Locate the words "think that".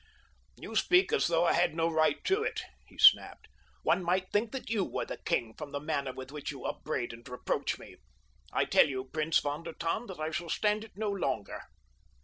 4.31-4.67